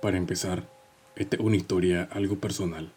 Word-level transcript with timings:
Para 0.00 0.16
empezar, 0.16 0.62
esta 1.14 1.36
es 1.36 1.42
una 1.42 1.56
historia 1.56 2.08
algo 2.10 2.36
personal, 2.36 2.90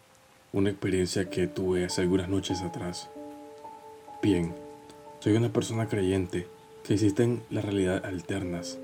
una 0.54 0.70
experiencia 0.70 1.28
que 1.28 1.46
tuve 1.46 1.84
hace 1.84 2.00
algunas 2.00 2.30
noches 2.30 2.62
atrás. 2.62 3.10
Bien, 4.22 4.54
soy 5.20 5.34
una 5.34 5.52
persona 5.52 5.86
creyente 5.86 6.46
que 6.82 6.94
existen 6.94 7.42
las 7.50 7.62
realidades 7.62 8.04
alternas 8.04 8.78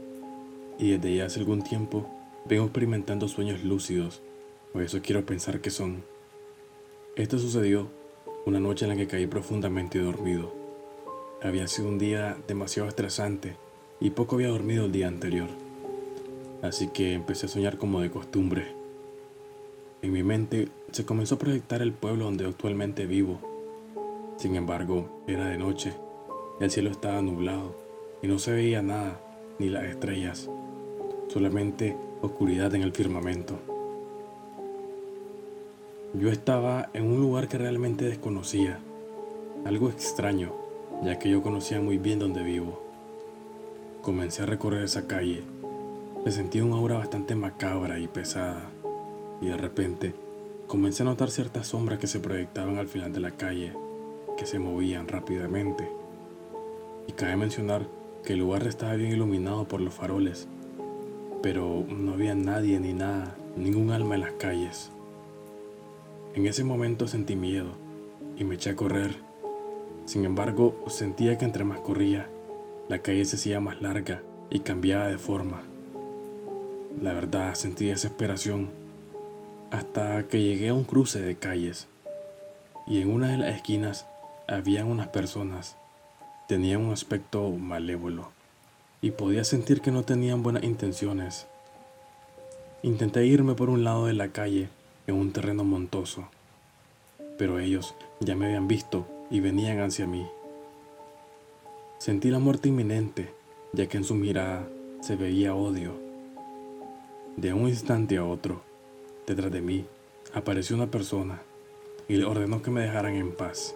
y 0.79 0.91
desde 0.91 1.17
ya 1.17 1.25
hace 1.25 1.41
algún 1.41 1.63
tiempo 1.63 2.11
vengo 2.45 2.65
experimentando 2.65 3.27
sueños 3.27 3.65
lúcidos, 3.65 4.21
o 4.75 4.81
eso 4.81 5.01
quiero 5.03 5.25
pensar 5.25 5.63
que 5.63 5.71
son. 5.71 6.05
Esto 7.17 7.39
sucedió 7.39 7.89
una 8.45 8.61
noche 8.61 8.85
en 8.85 8.91
la 8.91 8.97
que 8.97 9.07
caí 9.07 9.27
profundamente 9.27 9.99
dormido. 9.99 10.55
Había 11.43 11.67
sido 11.69 11.89
un 11.89 11.99
día 11.99 12.37
demasiado 12.47 12.87
estresante 12.87 13.57
y 13.99 14.11
poco 14.11 14.37
había 14.37 14.49
dormido 14.49 14.85
el 14.85 14.93
día 14.93 15.09
anterior 15.09 15.49
así 16.63 16.89
que 16.89 17.15
empecé 17.15 17.47
a 17.47 17.49
soñar 17.49 17.79
como 17.79 18.01
de 18.01 18.11
costumbre. 18.11 18.75
En 20.03 20.13
mi 20.13 20.23
mente 20.23 20.69
se 20.93 21.05
comenzó 21.05 21.37
a 21.37 21.39
proyectar 21.39 21.83
el 21.83 21.93
pueblo 21.93 22.25
donde 22.25 22.47
actualmente 22.47 23.07
vivo. 23.07 23.39
Sin 24.37 24.57
embargo, 24.57 25.23
era 25.27 25.47
de 25.47 25.59
noche, 25.59 25.93
el 26.61 26.71
cielo 26.71 26.91
estaba 26.91 27.21
nublado 27.23 27.77
y 28.23 28.27
no 28.27 28.39
se 28.39 28.53
veía 28.53 28.83
nada, 28.83 29.21
ni 29.59 29.69
las 29.69 29.85
estrellas, 29.85 30.49
solamente 31.29 31.97
oscuridad 32.23 32.75
en 32.75 32.83
el 32.83 32.93
firmamento. 32.93 33.59
Yo 36.15 36.31
estaba 36.31 36.91
en 36.93 37.05
un 37.05 37.21
lugar 37.21 37.49
que 37.49 37.59
realmente 37.59 38.05
desconocía, 38.05 38.81
algo 39.65 39.91
extraño, 39.91 40.53
ya 41.05 41.19
que 41.19 41.31
yo 41.31 41.43
conocía 41.43 41.81
muy 41.81 41.99
bien 41.99 42.19
donde 42.19 42.43
vivo. 42.43 42.83
Comencé 44.03 44.43
a 44.43 44.47
recorrer 44.47 44.83
esa 44.83 45.07
calle 45.07 45.45
me 46.25 46.31
sentí 46.31 46.61
una 46.61 46.77
aura 46.77 46.99
bastante 46.99 47.35
macabra 47.35 47.99
y 47.99 48.07
pesada, 48.07 48.71
y 49.41 49.47
de 49.47 49.57
repente 49.57 50.15
comencé 50.67 51.03
a 51.03 51.07
notar 51.07 51.31
ciertas 51.31 51.69
sombras 51.69 51.99
que 51.99 52.07
se 52.07 52.21
proyectaban 52.21 52.77
al 52.77 52.89
final 52.89 53.13
de 53.13 53.21
la 53.21 53.31
calle, 53.31 53.73
que 54.37 54.45
se 54.45 54.59
movían 54.59 55.09
rápidamente. 55.09 55.89
Y 57.07 57.13
cabe 57.13 57.37
mencionar 57.37 57.87
que 58.23 58.35
el 58.35 58.41
lugar 58.41 58.67
estaba 58.67 58.95
bien 58.95 59.13
iluminado 59.13 59.67
por 59.67 59.81
los 59.81 59.95
faroles, 59.95 60.47
pero 61.43 61.87
no 61.89 62.13
había 62.13 62.35
nadie 62.35 62.79
ni 62.81 62.93
nada, 62.93 63.35
ningún 63.57 63.91
alma 63.91 64.15
en 64.15 64.21
las 64.21 64.33
calles. 64.33 64.91
En 66.35 66.47
ese 66.47 66.65
momento 66.65 67.09
sentí 67.09 67.35
miedo 67.35 67.71
y 68.37 68.45
me 68.45 68.57
eché 68.57 68.71
a 68.71 68.77
correr. 68.77 69.17
Sin 70.05 70.27
embargo, 70.27 70.85
sentía 70.87 71.39
que 71.39 71.47
entre 71.47 71.65
más 71.65 71.81
corría, 71.81 72.29
la 72.89 72.99
calle 72.99 73.25
se 73.25 73.37
hacía 73.37 73.59
más 73.59 73.81
larga 73.81 74.23
y 74.51 74.61
cambiaba 74.61 75.09
de 75.09 75.19
forma. 75.19 75.63
La 76.99 77.15
verdad, 77.15 77.55
sentí 77.55 77.87
desesperación 77.87 78.69
hasta 79.71 80.27
que 80.27 80.43
llegué 80.43 80.71
a 80.71 80.75
un 80.75 80.85
cruce 80.85 81.21
de 81.21 81.37
calles 81.37 81.87
y 82.87 83.01
en 83.01 83.11
una 83.11 83.29
de 83.29 83.39
las 83.39 83.55
esquinas 83.55 84.07
había 84.49 84.85
unas 84.85 85.09
personas. 85.09 85.77
Tenían 86.49 86.85
un 86.85 86.93
aspecto 86.93 87.49
malévolo 87.51 88.33
y 89.01 89.13
podía 89.13 89.45
sentir 89.45 89.81
que 89.81 89.93
no 89.93 90.03
tenían 90.03 90.43
buenas 90.43 90.65
intenciones. 90.65 91.47
Intenté 92.83 93.25
irme 93.25 93.55
por 93.55 93.71
un 93.71 93.85
lado 93.85 94.07
de 94.07 94.15
la 94.15 94.29
calle 94.29 94.69
en 95.07 95.15
un 95.15 95.33
terreno 95.33 95.63
montoso, 95.63 96.29
pero 97.39 97.61
ellos 97.61 97.95
ya 98.19 98.35
me 98.35 98.47
habían 98.47 98.67
visto 98.67 99.07
y 99.31 99.39
venían 99.39 99.81
hacia 99.81 100.07
mí. 100.07 100.27
Sentí 101.99 102.31
la 102.31 102.41
muerte 102.41 102.69
inminente, 102.69 103.33
ya 103.73 103.87
que 103.87 103.97
en 103.97 104.05
su 104.05 104.17
mirada 104.17 104.69
se 105.01 105.15
veía 105.15 105.55
odio 105.55 106.10
de 107.37 107.53
un 107.53 107.69
instante 107.69 108.17
a 108.17 108.25
otro, 108.25 108.63
detrás 109.27 109.51
de 109.53 109.61
mí, 109.61 109.85
apareció 110.33 110.77
una 110.77 110.91
persona 110.91 111.43
y 112.09 112.17
le 112.17 112.25
ordenó 112.25 112.63
que 112.63 112.71
me 112.71 112.83
dejaran 112.83 113.15
en 113.15 113.33
paz. 113.33 113.75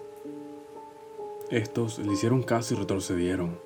Estos 1.50 1.98
le 1.98 2.12
hicieron 2.12 2.42
caso 2.42 2.74
y 2.74 2.78
retrocedieron. 2.78 3.58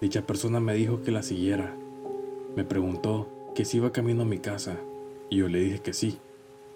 Dicha 0.00 0.26
persona 0.26 0.60
me 0.60 0.74
dijo 0.74 1.02
que 1.02 1.12
la 1.12 1.22
siguiera. 1.22 1.76
Me 2.56 2.64
preguntó 2.64 3.28
que 3.54 3.64
si 3.64 3.76
iba 3.76 3.92
camino 3.92 4.22
a 4.22 4.26
mi 4.26 4.38
casa 4.38 4.76
y 5.30 5.36
yo 5.36 5.48
le 5.48 5.60
dije 5.60 5.78
que 5.80 5.92
sí, 5.92 6.18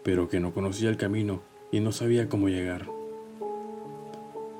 pero 0.02 0.28
que 0.28 0.40
no 0.40 0.54
conocía 0.54 0.88
el 0.88 0.96
camino 0.96 1.40
y 1.70 1.80
no 1.80 1.92
sabía 1.92 2.28
cómo 2.28 2.48
llegar. 2.48 2.88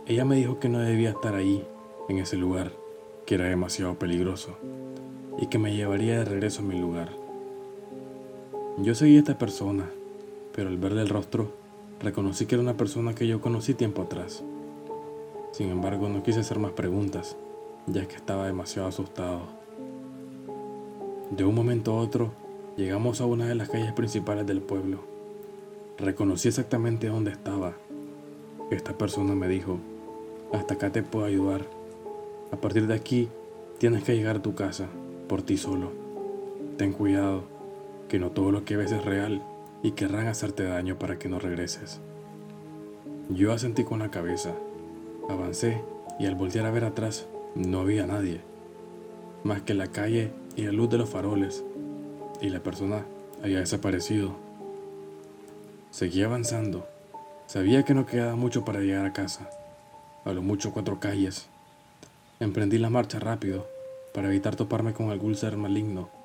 Ella 0.07 0.25
me 0.25 0.37
dijo 0.37 0.59
que 0.59 0.69
no 0.69 0.81
debía 0.81 1.11
estar 1.11 1.35
ahí, 1.35 1.67
en 2.09 2.19
ese 2.19 2.37
lugar, 2.37 2.73
que 3.27 3.35
era 3.35 3.45
demasiado 3.45 3.99
peligroso, 3.99 4.57
y 5.39 5.49
que 5.49 5.59
me 5.59 5.77
llevaría 5.77 6.19
de 6.19 6.25
regreso 6.25 6.63
a 6.63 6.65
mi 6.65 6.81
lugar. 6.81 7.28
Yo 8.81 8.95
seguí 8.95 9.17
a 9.17 9.19
esta 9.19 9.37
persona, 9.37 9.91
pero 10.55 10.69
al 10.69 10.77
verle 10.77 11.03
el 11.03 11.09
rostro, 11.09 11.51
reconocí 12.01 12.47
que 12.47 12.55
era 12.55 12.63
una 12.63 12.77
persona 12.77 13.13
que 13.13 13.27
yo 13.27 13.41
conocí 13.41 13.75
tiempo 13.75 14.03
atrás. 14.03 14.45
Sin 15.51 15.71
embargo, 15.71 16.09
no 16.09 16.23
quise 16.23 16.41
hacer 16.41 16.61
más 16.61 16.71
preguntas, 16.71 17.37
ya 17.89 18.07
que 18.07 18.15
estaba 18.15 18.47
demasiado 18.47 18.87
asustado. 18.87 19.41
De 21.33 21.45
un 21.45 21.57
momento 21.57 21.91
a 21.93 22.01
otro, 22.01 22.31
llegamos 22.77 23.21
a 23.21 23.27
una 23.27 23.47
de 23.47 23.57
las 23.57 23.69
calles 23.69 23.93
principales 23.95 24.47
del 24.47 24.61
pueblo. 24.61 25.01
Reconocí 25.99 26.47
exactamente 26.47 27.09
dónde 27.09 27.33
estaba. 27.33 27.73
Esta 28.71 28.97
persona 28.97 29.35
me 29.35 29.49
dijo, 29.49 29.81
hasta 30.53 30.75
acá 30.75 30.93
te 30.93 31.03
puedo 31.03 31.25
ayudar. 31.25 31.67
A 32.53 32.57
partir 32.57 32.87
de 32.87 32.95
aquí, 32.95 33.29
tienes 33.79 34.05
que 34.05 34.15
llegar 34.15 34.37
a 34.37 34.43
tu 34.43 34.55
casa, 34.55 34.87
por 35.29 35.43
ti 35.43 35.57
solo. 35.57 35.91
Ten 36.77 36.93
cuidado 36.93 37.58
que 38.09 38.19
no 38.19 38.31
todo 38.31 38.51
lo 38.51 38.65
que 38.65 38.77
ves 38.77 38.93
es 38.93 39.05
real 39.05 39.43
y 39.83 39.93
querrán 39.93 40.27
hacerte 40.27 40.65
daño 40.65 40.99
para 40.99 41.19
que 41.19 41.29
no 41.29 41.39
regreses. 41.39 42.01
Yo 43.29 43.53
asentí 43.53 43.85
con 43.85 43.99
la 43.99 44.11
cabeza, 44.11 44.55
avancé 45.29 45.83
y 46.19 46.27
al 46.27 46.35
voltear 46.35 46.67
a 46.67 46.71
ver 46.71 46.85
atrás 46.85 47.27
no 47.55 47.81
había 47.81 48.07
nadie, 48.07 48.41
más 49.45 49.63
que 49.63 49.75
la 49.75 49.89
calle 49.89 50.33
y 50.57 50.63
la 50.63 50.73
luz 50.73 50.91
de 50.91 50.99
los 50.99 51.11
faroles, 51.11 51.65
y 52.41 52.49
la 52.49 52.61
persona 52.61 53.05
había 53.43 53.61
desaparecido. 53.61 54.35
Seguí 55.91 56.23
avanzando, 56.23 56.87
sabía 57.47 57.85
que 57.85 57.95
no 57.95 58.07
quedaba 58.07 58.37
mucho 58.37 58.65
para 58.65 58.81
llegar 58.81 59.07
a 59.07 59.13
casa, 59.13 59.51
a 60.25 60.33
lo 60.33 60.43
mucho 60.43 60.73
cuatro 60.73 60.99
calles. 60.99 61.49
Emprendí 62.41 62.79
la 62.79 62.91
marcha 62.91 63.19
rápido 63.19 63.67
para 64.15 64.29
evitar 64.29 64.57
toparme 64.57 64.95
con 64.95 65.11
algún 65.11 65.35
ser 65.35 65.57
maligno 65.57 66.18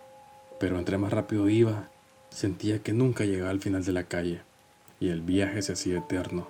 pero 0.60 0.78
entre 0.78 0.98
más 0.98 1.12
rápido 1.12 1.50
iba, 1.50 1.90
sentía 2.30 2.80
que 2.80 2.94
nunca 2.94 3.26
llegaba 3.26 3.52
al 3.52 3.60
final 3.60 3.84
de 3.84 3.92
la 3.94 4.04
calle 4.06 4.42
y 5.00 5.10
el 5.10 5.22
viaje 5.22 5.62
se 5.62 5.74
hacía 5.74 6.00
eterno, 6.00 6.48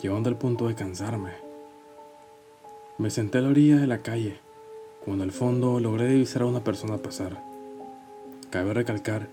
llevando 0.00 0.28
al 0.28 0.36
punto 0.36 0.68
de 0.68 0.74
cansarme. 0.74 1.32
Me 2.98 3.10
senté 3.10 3.38
a 3.38 3.40
la 3.40 3.48
orilla 3.48 3.76
de 3.76 3.86
la 3.86 4.02
calle, 4.02 4.38
cuando 5.04 5.24
al 5.24 5.32
fondo 5.32 5.80
logré 5.80 6.08
divisar 6.08 6.42
a 6.42 6.46
una 6.46 6.64
persona 6.64 6.98
pasar. 6.98 7.42
Cabe 8.50 8.74
recalcar 8.74 9.28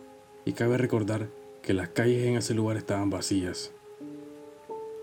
y 0.46 0.54
cabe 0.54 0.78
recordar 0.78 1.28
que 1.62 1.74
las 1.74 1.90
calles 1.90 2.26
en 2.26 2.38
ese 2.38 2.54
lugar 2.54 2.78
estaban 2.78 3.10
vacías. 3.10 3.72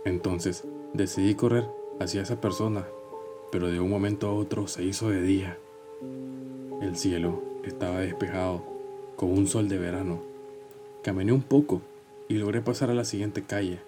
Entonces 0.04 0.64
decidí 0.94 1.34
correr 1.34 1.66
hacia 2.00 2.22
esa 2.22 2.40
persona, 2.40 2.86
pero 3.50 3.68
de 3.68 3.80
un 3.80 3.90
momento 3.90 4.28
a 4.28 4.32
otro 4.34 4.66
se 4.66 4.84
hizo 4.84 5.10
de 5.10 5.22
día. 5.22 5.58
El 6.80 6.96
cielo 6.96 7.42
estaba 7.64 8.00
despejado 8.00 8.71
con 9.22 9.38
un 9.38 9.46
sol 9.46 9.68
de 9.68 9.78
verano. 9.78 10.18
Caminé 11.04 11.30
un 11.30 11.42
poco 11.42 11.80
y 12.26 12.34
logré 12.34 12.60
pasar 12.60 12.90
a 12.90 12.94
la 12.94 13.04
siguiente 13.04 13.44
calle. 13.44 13.78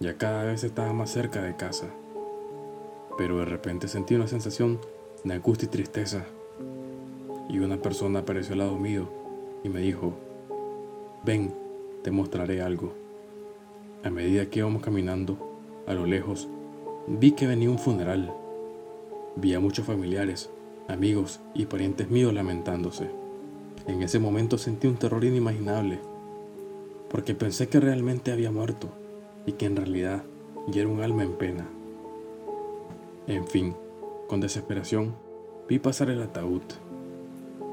Ya 0.00 0.16
cada 0.16 0.42
vez 0.42 0.64
estaba 0.64 0.94
más 0.94 1.10
cerca 1.10 1.42
de 1.42 1.54
casa. 1.54 1.90
Pero 3.18 3.36
de 3.36 3.44
repente 3.44 3.88
sentí 3.88 4.14
una 4.14 4.26
sensación 4.26 4.80
de 5.22 5.34
angustia 5.34 5.66
y 5.66 5.68
tristeza. 5.68 6.24
Y 7.50 7.58
una 7.58 7.76
persona 7.76 8.20
apareció 8.20 8.54
al 8.54 8.60
lado 8.60 8.78
mío 8.78 9.06
y 9.64 9.68
me 9.68 9.80
dijo, 9.80 10.14
ven, 11.26 11.54
te 12.02 12.10
mostraré 12.10 12.62
algo. 12.62 12.94
A 14.02 14.08
medida 14.08 14.46
que 14.46 14.60
íbamos 14.60 14.82
caminando, 14.82 15.36
a 15.86 15.92
lo 15.92 16.06
lejos, 16.06 16.48
vi 17.06 17.32
que 17.32 17.46
venía 17.46 17.68
un 17.68 17.78
funeral. 17.78 18.32
Vi 19.36 19.52
a 19.52 19.60
muchos 19.60 19.84
familiares, 19.84 20.48
amigos 20.88 21.40
y 21.52 21.66
parientes 21.66 22.08
míos 22.08 22.32
lamentándose. 22.32 23.23
En 23.86 24.02
ese 24.02 24.18
momento 24.18 24.56
sentí 24.56 24.86
un 24.86 24.96
terror 24.96 25.24
inimaginable, 25.24 25.98
porque 27.10 27.34
pensé 27.34 27.68
que 27.68 27.80
realmente 27.80 28.32
había 28.32 28.50
muerto 28.50 28.88
y 29.44 29.52
que 29.52 29.66
en 29.66 29.76
realidad 29.76 30.24
ya 30.68 30.82
era 30.82 30.90
un 30.90 31.02
alma 31.02 31.22
en 31.22 31.32
pena. 31.32 31.68
En 33.26 33.46
fin, 33.46 33.74
con 34.26 34.40
desesperación, 34.40 35.14
vi 35.68 35.78
pasar 35.78 36.08
el 36.08 36.22
ataúd. 36.22 36.62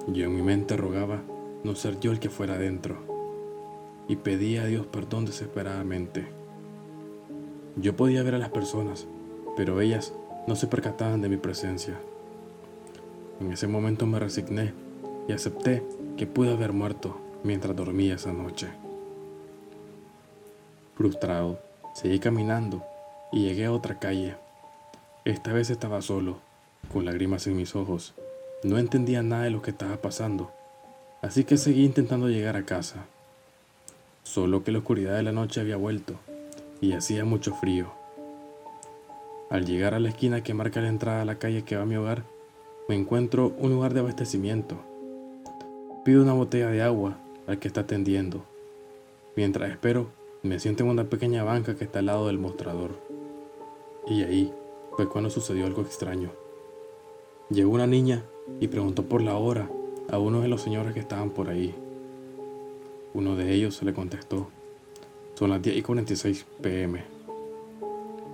Yo 0.07 0.25
en 0.25 0.35
mi 0.35 0.41
mente 0.41 0.75
rogaba 0.75 1.21
no 1.63 1.75
ser 1.75 1.99
yo 2.01 2.11
el 2.11 2.19
que 2.19 2.29
fuera 2.29 2.55
adentro, 2.55 2.97
y 4.09 4.17
pedía 4.17 4.63
a 4.63 4.65
Dios 4.65 4.85
perdón 4.87 5.25
desesperadamente. 5.25 6.27
Yo 7.77 7.95
podía 7.95 8.23
ver 8.23 8.35
a 8.35 8.39
las 8.39 8.49
personas, 8.49 9.07
pero 9.55 9.79
ellas 9.79 10.13
no 10.45 10.57
se 10.57 10.67
percataban 10.67 11.21
de 11.21 11.29
mi 11.29 11.37
presencia. 11.37 11.97
En 13.39 13.51
ese 13.53 13.67
momento 13.67 14.05
me 14.07 14.19
resigné 14.19 14.73
acepté 15.33 15.83
que 16.17 16.27
pude 16.27 16.51
haber 16.51 16.73
muerto 16.73 17.19
mientras 17.43 17.75
dormía 17.75 18.15
esa 18.15 18.33
noche. 18.33 18.67
Frustrado, 20.95 21.59
seguí 21.95 22.19
caminando 22.19 22.83
y 23.31 23.43
llegué 23.43 23.65
a 23.65 23.71
otra 23.71 23.99
calle. 23.99 24.35
Esta 25.25 25.53
vez 25.53 25.69
estaba 25.69 26.01
solo, 26.01 26.39
con 26.91 27.05
lágrimas 27.05 27.47
en 27.47 27.55
mis 27.55 27.75
ojos. 27.75 28.13
No 28.63 28.77
entendía 28.77 29.23
nada 29.23 29.43
de 29.43 29.51
lo 29.51 29.61
que 29.61 29.71
estaba 29.71 29.97
pasando, 29.97 30.51
así 31.21 31.43
que 31.43 31.57
seguí 31.57 31.85
intentando 31.85 32.29
llegar 32.29 32.55
a 32.55 32.65
casa. 32.65 33.05
Solo 34.23 34.63
que 34.63 34.71
la 34.71 34.79
oscuridad 34.79 35.15
de 35.15 35.23
la 35.23 35.31
noche 35.31 35.61
había 35.61 35.77
vuelto 35.77 36.15
y 36.79 36.93
hacía 36.93 37.25
mucho 37.25 37.55
frío. 37.55 37.91
Al 39.49 39.65
llegar 39.65 39.93
a 39.93 39.99
la 39.99 40.09
esquina 40.09 40.43
que 40.43 40.53
marca 40.53 40.81
la 40.81 40.89
entrada 40.89 41.21
a 41.21 41.25
la 41.25 41.35
calle 41.35 41.63
que 41.63 41.75
va 41.75 41.83
a 41.83 41.85
mi 41.85 41.95
hogar, 41.95 42.23
me 42.87 42.95
encuentro 42.95 43.53
un 43.57 43.71
lugar 43.71 43.93
de 43.93 44.01
abastecimiento. 44.01 44.90
Pido 46.03 46.23
una 46.23 46.33
botella 46.33 46.69
de 46.69 46.81
agua 46.81 47.19
al 47.45 47.59
que 47.59 47.67
está 47.67 47.81
atendiendo. 47.81 48.43
Mientras 49.35 49.69
espero, 49.69 50.07
me 50.41 50.59
siento 50.59 50.83
en 50.83 50.89
una 50.89 51.03
pequeña 51.03 51.43
banca 51.43 51.75
que 51.75 51.83
está 51.83 51.99
al 51.99 52.07
lado 52.07 52.25
del 52.25 52.39
mostrador. 52.39 52.89
Y 54.07 54.23
ahí 54.23 54.51
fue 54.95 55.07
cuando 55.07 55.29
sucedió 55.29 55.67
algo 55.67 55.83
extraño. 55.83 56.31
Llegó 57.51 57.69
una 57.69 57.85
niña 57.85 58.23
y 58.59 58.67
preguntó 58.67 59.03
por 59.03 59.21
la 59.21 59.37
hora 59.37 59.69
a 60.09 60.17
uno 60.17 60.41
de 60.41 60.47
los 60.47 60.61
señores 60.63 60.95
que 60.95 60.99
estaban 60.99 61.29
por 61.29 61.49
ahí. 61.49 61.75
Uno 63.13 63.35
de 63.35 63.53
ellos 63.53 63.83
le 63.83 63.93
contestó, 63.93 64.47
son 65.35 65.51
las 65.51 65.61
10 65.61 65.77
y 65.77 65.81
46 65.83 66.45
pm. 66.63 67.03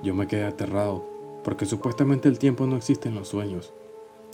Yo 0.03 0.15
me 0.15 0.27
quedé 0.27 0.45
aterrado 0.45 1.03
porque 1.43 1.65
supuestamente 1.65 2.29
el 2.29 2.39
tiempo 2.39 2.65
no 2.65 2.77
existe 2.77 3.09
en 3.09 3.15
los 3.15 3.27
sueños 3.27 3.73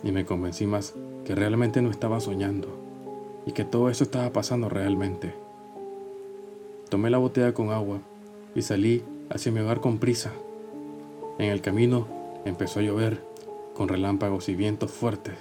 y 0.03 0.11
me 0.11 0.23
convencí 0.23 0.67
más 0.67 0.93
que 1.25 1.33
realmente 1.33 1.81
no 1.81 1.89
estaba 1.89 2.19
soñando 2.19 2.82
y 3.45 3.51
que 3.51 3.65
todo 3.65 3.89
eso 3.89 4.03
estaba 4.03 4.31
pasando 4.31 4.69
realmente. 4.69 5.33
Tomé 6.89 7.09
la 7.09 7.17
botella 7.17 7.53
con 7.53 7.71
agua 7.71 7.99
y 8.55 8.61
salí 8.61 9.03
hacia 9.29 9.51
mi 9.51 9.59
hogar 9.59 9.81
con 9.81 9.97
prisa. 9.97 10.31
En 11.39 11.49
el 11.49 11.61
camino 11.61 12.07
empezó 12.45 12.79
a 12.79 12.83
llover 12.83 13.23
con 13.73 13.87
relámpagos 13.87 14.49
y 14.49 14.55
vientos 14.55 14.91
fuertes. 14.91 15.35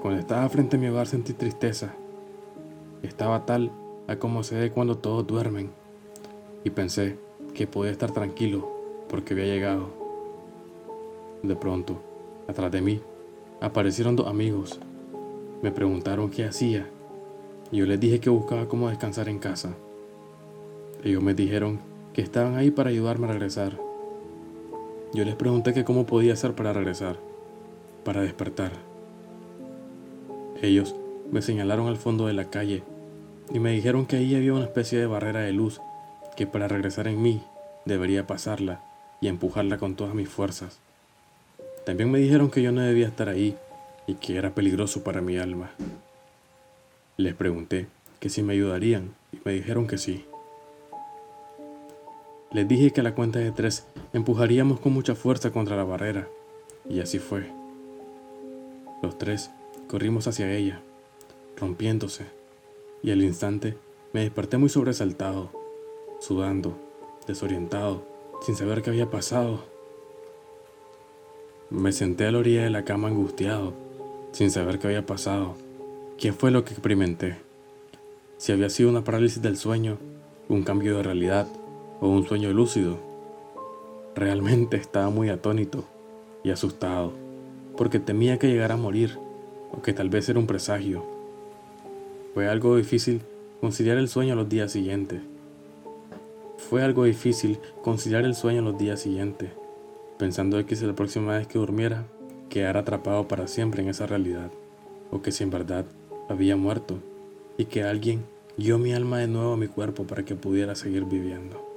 Cuando 0.00 0.20
estaba 0.20 0.48
frente 0.48 0.76
a 0.76 0.80
mi 0.80 0.88
hogar 0.88 1.06
sentí 1.06 1.32
tristeza. 1.32 1.94
Estaba 3.02 3.46
tal 3.46 3.70
a 4.08 4.16
como 4.16 4.42
se 4.42 4.58
ve 4.58 4.70
cuando 4.70 4.98
todos 4.98 5.26
duermen 5.26 5.70
y 6.64 6.70
pensé 6.70 7.16
que 7.54 7.66
podía 7.66 7.92
estar 7.92 8.10
tranquilo 8.10 8.68
porque 9.08 9.34
había 9.34 9.46
llegado. 9.46 9.88
De 11.42 11.56
pronto, 11.56 12.00
atrás 12.48 12.70
de 12.72 12.80
mí, 12.80 13.00
aparecieron 13.60 14.16
dos 14.16 14.26
amigos. 14.26 14.80
Me 15.62 15.70
preguntaron 15.70 16.30
qué 16.30 16.44
hacía 16.44 16.86
yo 17.72 17.86
les 17.86 18.00
dije 18.00 18.18
que 18.18 18.30
buscaba 18.30 18.66
cómo 18.66 18.88
descansar 18.88 19.28
en 19.28 19.38
casa. 19.38 19.74
Ellos 21.04 21.22
me 21.22 21.34
dijeron 21.34 21.78
que 22.12 22.20
estaban 22.20 22.56
ahí 22.56 22.72
para 22.72 22.90
ayudarme 22.90 23.28
a 23.28 23.30
regresar. 23.32 23.78
Yo 25.14 25.24
les 25.24 25.36
pregunté 25.36 25.72
que 25.72 25.84
cómo 25.84 26.04
podía 26.04 26.32
hacer 26.32 26.54
para 26.54 26.72
regresar, 26.72 27.16
para 28.04 28.22
despertar. 28.22 28.72
Ellos 30.60 30.96
me 31.30 31.42
señalaron 31.42 31.86
al 31.86 31.96
fondo 31.96 32.26
de 32.26 32.32
la 32.32 32.46
calle 32.46 32.82
y 33.54 33.60
me 33.60 33.70
dijeron 33.70 34.04
que 34.04 34.16
ahí 34.16 34.34
había 34.34 34.52
una 34.52 34.64
especie 34.64 34.98
de 34.98 35.06
barrera 35.06 35.40
de 35.40 35.52
luz 35.52 35.80
que 36.36 36.48
para 36.48 36.66
regresar 36.66 37.06
en 37.06 37.22
mí 37.22 37.40
debería 37.84 38.26
pasarla 38.26 38.82
y 39.20 39.28
empujarla 39.28 39.78
con 39.78 39.94
todas 39.94 40.14
mis 40.14 40.28
fuerzas. 40.28 40.80
También 41.86 42.10
me 42.10 42.18
dijeron 42.18 42.50
que 42.50 42.62
yo 42.62 42.72
no 42.72 42.80
debía 42.80 43.06
estar 43.06 43.28
ahí 43.28 43.56
y 44.10 44.14
que 44.16 44.36
era 44.36 44.54
peligroso 44.54 45.04
para 45.04 45.20
mi 45.20 45.38
alma. 45.38 45.70
Les 47.16 47.32
pregunté 47.34 47.86
que 48.18 48.28
si 48.28 48.42
me 48.42 48.54
ayudarían 48.54 49.14
y 49.32 49.38
me 49.44 49.52
dijeron 49.52 49.86
que 49.86 49.98
sí. 49.98 50.24
Les 52.50 52.66
dije 52.66 52.90
que 52.90 53.02
a 53.02 53.04
la 53.04 53.14
cuenta 53.14 53.38
de 53.38 53.52
tres 53.52 53.86
empujaríamos 54.12 54.80
con 54.80 54.92
mucha 54.92 55.14
fuerza 55.14 55.52
contra 55.52 55.76
la 55.76 55.84
barrera, 55.84 56.28
y 56.88 56.98
así 56.98 57.20
fue. 57.20 57.52
Los 59.00 59.16
tres 59.16 59.52
corrimos 59.86 60.26
hacia 60.26 60.52
ella, 60.52 60.80
rompiéndose, 61.56 62.24
y 63.04 63.12
al 63.12 63.22
instante 63.22 63.76
me 64.12 64.22
desperté 64.22 64.58
muy 64.58 64.70
sobresaltado, 64.70 65.52
sudando, 66.18 66.76
desorientado, 67.28 68.04
sin 68.44 68.56
saber 68.56 68.82
qué 68.82 68.90
había 68.90 69.08
pasado. 69.08 69.62
Me 71.70 71.92
senté 71.92 72.26
a 72.26 72.32
la 72.32 72.38
orilla 72.38 72.64
de 72.64 72.70
la 72.70 72.84
cama 72.84 73.06
angustiado, 73.06 73.89
sin 74.32 74.50
saber 74.50 74.78
qué 74.78 74.88
había 74.88 75.06
pasado, 75.06 75.54
qué 76.18 76.32
fue 76.32 76.50
lo 76.50 76.64
que 76.64 76.72
experimenté, 76.72 77.36
si 78.40 78.52
había 78.52 78.70
sido 78.70 78.88
una 78.88 79.04
parálisis 79.04 79.42
del 79.42 79.58
sueño, 79.58 79.98
un 80.48 80.62
cambio 80.62 80.96
de 80.96 81.02
realidad 81.02 81.46
o 82.00 82.08
un 82.08 82.26
sueño 82.26 82.50
lúcido. 82.54 82.98
Realmente 84.14 84.78
estaba 84.78 85.10
muy 85.10 85.28
atónito 85.28 85.84
y 86.42 86.50
asustado, 86.50 87.12
porque 87.76 88.00
temía 88.00 88.38
que 88.38 88.48
llegara 88.48 88.74
a 88.74 88.78
morir, 88.78 89.18
o 89.72 89.82
que 89.82 89.92
tal 89.92 90.08
vez 90.08 90.26
era 90.30 90.38
un 90.38 90.46
presagio. 90.46 91.04
Fue 92.32 92.48
algo 92.48 92.76
difícil 92.76 93.20
conciliar 93.60 93.98
el 93.98 94.08
sueño 94.08 94.34
los 94.34 94.48
días 94.48 94.72
siguientes. 94.72 95.20
Fue 96.56 96.82
algo 96.82 97.04
difícil 97.04 97.58
conciliar 97.82 98.24
el 98.24 98.34
sueño 98.34 98.62
los 98.62 98.78
días 98.78 99.00
siguientes, 99.00 99.50
pensando 100.18 100.64
que 100.64 100.76
si 100.76 100.86
la 100.86 100.94
próxima 100.94 101.36
vez 101.36 101.46
que 101.46 101.58
durmiera, 101.58 102.06
quedara 102.50 102.80
atrapado 102.80 103.26
para 103.26 103.46
siempre 103.46 103.82
en 103.82 103.88
esa 103.88 104.06
realidad, 104.06 104.50
o 105.10 105.22
que 105.22 105.32
si 105.32 105.44
en 105.44 105.50
verdad 105.50 105.86
había 106.28 106.56
muerto, 106.56 106.98
y 107.56 107.64
que 107.64 107.84
alguien 107.84 108.24
guió 108.58 108.76
mi 108.76 108.92
alma 108.92 109.18
de 109.18 109.28
nuevo 109.28 109.54
a 109.54 109.56
mi 109.56 109.68
cuerpo 109.68 110.04
para 110.04 110.24
que 110.26 110.34
pudiera 110.34 110.74
seguir 110.74 111.06
viviendo. 111.06 111.69